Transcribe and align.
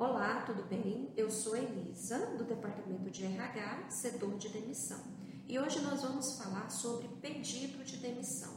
Olá, 0.00 0.44
tudo 0.46 0.62
bem? 0.62 1.12
Eu 1.14 1.30
sou 1.30 1.54
Elisa, 1.54 2.34
do 2.38 2.44
Departamento 2.44 3.10
de 3.10 3.22
RH, 3.22 3.90
setor 3.90 4.34
de 4.38 4.48
demissão. 4.48 4.98
E 5.46 5.58
hoje 5.58 5.78
nós 5.80 6.00
vamos 6.00 6.38
falar 6.38 6.70
sobre 6.70 7.06
pedido 7.20 7.84
de 7.84 7.98
demissão. 7.98 8.50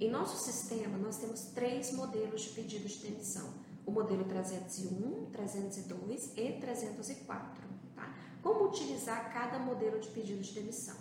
Em 0.00 0.10
nosso 0.10 0.44
sistema, 0.44 0.98
nós 0.98 1.18
temos 1.18 1.42
três 1.54 1.92
modelos 1.92 2.42
de 2.42 2.48
pedido 2.48 2.88
de 2.88 2.98
demissão: 3.08 3.54
o 3.86 3.92
modelo 3.92 4.24
301, 4.24 5.30
302 5.30 6.32
e 6.36 6.58
304. 6.58 7.68
Tá? 7.94 8.12
Como 8.42 8.64
utilizar 8.64 9.32
cada 9.32 9.60
modelo 9.60 10.00
de 10.00 10.08
pedido 10.08 10.40
de 10.40 10.52
demissão? 10.52 10.96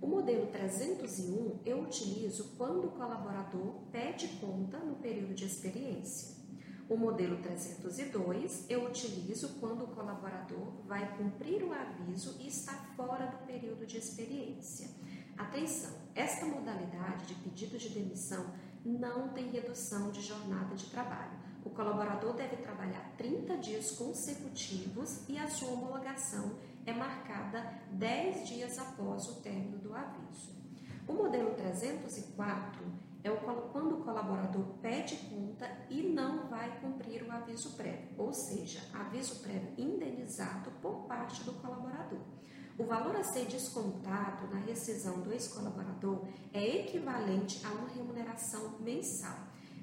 O 0.00 0.06
modelo 0.06 0.46
301 0.46 1.60
eu 1.66 1.82
utilizo 1.82 2.54
quando 2.56 2.86
o 2.86 2.92
colaborador 2.92 3.82
pede 3.92 4.28
conta 4.40 4.78
no 4.78 4.96
período 4.96 5.34
de 5.34 5.44
experiência. 5.44 6.45
O 6.88 6.96
modelo 6.96 7.36
302 7.42 8.66
eu 8.68 8.86
utilizo 8.86 9.56
quando 9.58 9.82
o 9.82 9.88
colaborador 9.88 10.68
vai 10.86 11.16
cumprir 11.16 11.64
o 11.64 11.72
aviso 11.72 12.36
e 12.38 12.46
está 12.46 12.74
fora 12.96 13.26
do 13.26 13.38
período 13.44 13.84
de 13.84 13.98
experiência. 13.98 14.88
Atenção, 15.36 15.92
esta 16.14 16.46
modalidade 16.46 17.26
de 17.26 17.34
pedido 17.34 17.76
de 17.76 17.88
demissão 17.88 18.46
não 18.84 19.30
tem 19.30 19.50
redução 19.50 20.12
de 20.12 20.22
jornada 20.22 20.76
de 20.76 20.88
trabalho. 20.88 21.36
O 21.64 21.70
colaborador 21.70 22.34
deve 22.34 22.58
trabalhar 22.58 23.14
30 23.18 23.56
dias 23.56 23.90
consecutivos 23.90 25.28
e 25.28 25.36
a 25.36 25.48
sua 25.48 25.72
homologação 25.72 26.56
é 26.86 26.92
marcada 26.92 27.68
10 27.90 28.48
dias 28.48 28.78
após 28.78 29.26
o 29.28 29.40
término 29.42 29.78
do 29.78 29.92
aviso. 29.92 30.54
O 31.08 31.12
modelo 31.12 31.52
304 31.54 33.06
é 33.24 33.30
o, 33.30 33.36
quando 33.72 33.98
o 33.98 34.04
colaborador 34.04 34.64
pede 34.80 35.16
conta 35.28 35.68
e 35.90 36.02
não 36.02 36.35
vai 36.56 36.80
cumprir 36.80 37.22
o 37.22 37.30
aviso 37.30 37.76
prévio, 37.76 38.08
ou 38.16 38.32
seja, 38.32 38.80
aviso 38.94 39.40
prévio 39.40 39.74
indenizado 39.76 40.70
por 40.80 41.06
parte 41.06 41.44
do 41.44 41.52
colaborador. 41.52 42.20
O 42.78 42.84
valor 42.84 43.14
a 43.16 43.22
ser 43.22 43.44
descontado 43.46 44.48
na 44.48 44.60
rescisão 44.60 45.20
do 45.20 45.32
ex-colaborador 45.32 46.26
é 46.54 46.80
equivalente 46.80 47.64
a 47.64 47.70
uma 47.70 47.88
remuneração 47.88 48.78
mensal. 48.80 49.36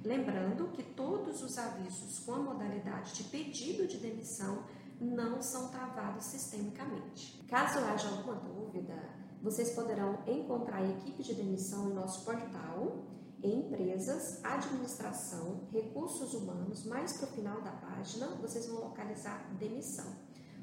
Lembrando 0.04 0.70
que 0.70 0.84
todos 0.84 1.44
os 1.44 1.58
avisos 1.58 2.20
com 2.20 2.34
a 2.34 2.40
modalidade 2.40 3.14
de 3.14 3.24
pedido 3.26 3.88
de 3.88 3.98
demissão 3.98 4.64
não 5.00 5.42
são 5.42 5.70
travados 5.70 6.26
sistemicamente. 6.26 7.44
Caso 7.48 7.80
haja 7.80 8.10
alguma 8.10 8.36
dúvida, 8.36 8.96
vocês 9.42 9.72
poderão 9.72 10.20
encontrar 10.28 10.78
a 10.78 10.90
equipe 10.90 11.22
de 11.22 11.36
demissão 11.36 11.90
em 11.90 11.94
nosso 11.94 12.26
portal 12.26 13.06
empresas, 13.44 14.44
administração, 14.44 15.68
recursos 15.72 16.34
humanos, 16.34 16.84
mais 16.86 17.16
para 17.18 17.28
o 17.28 17.32
final 17.32 17.62
da 17.62 17.72
página 17.72 18.26
vocês 18.42 18.66
vão 18.68 18.80
localizar 18.80 19.54
demissão. 19.60 20.12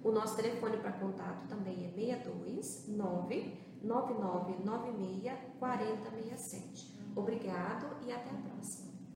O 0.02 0.10
nosso 0.10 0.34
telefone 0.34 0.78
para 0.78 0.92
contato 0.92 1.46
também 1.48 1.86
é 1.86 1.90
62 1.90 2.88
99996 2.88 5.38
4067. 5.58 6.98
Obrigado 7.14 8.02
e 8.06 8.12
até 8.12 8.30
a 8.30 8.34
próxima. 8.34 8.89